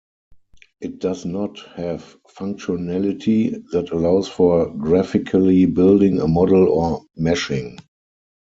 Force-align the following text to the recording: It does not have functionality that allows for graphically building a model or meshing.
It 0.79 0.97
does 0.97 1.25
not 1.25 1.59
have 1.75 2.17
functionality 2.23 3.61
that 3.69 3.91
allows 3.91 4.27
for 4.27 4.67
graphically 4.73 5.67
building 5.67 6.19
a 6.19 6.27
model 6.27 6.69
or 6.69 7.05
meshing. 7.19 7.77